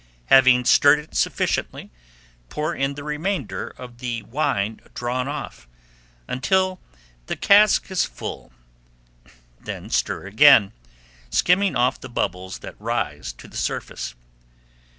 [0.33, 1.91] Having stirred it sufficiently,
[2.49, 5.67] pour in the remainder of the wine drawn off,
[6.27, 6.81] until
[7.27, 8.51] the cask is full;
[9.59, 10.73] then stir again,
[11.29, 14.15] skimming off the bubbles that rise to the surface.